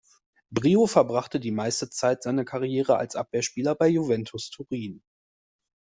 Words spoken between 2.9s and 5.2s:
als Abwehrspieler bei Juventus Turin.